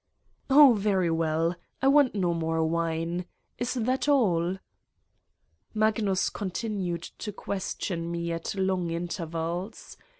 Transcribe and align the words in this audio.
''Oh, 0.49 0.73
very 0.73 1.11
well. 1.11 1.55
I 1.79 1.87
want 1.87 2.15
no 2.15 2.33
more 2.33 2.63
wine. 2.65 3.25
Is 3.59 3.75
that 3.75 4.07
all?" 4.07 4.57
Magnus 5.75 6.31
continued 6.31 7.03
to 7.19 7.31
question 7.31 8.09
me 8.09 8.31
at 8.31 8.55
long 8.55 8.89
in 8.89 9.07
tervals. 9.09 9.97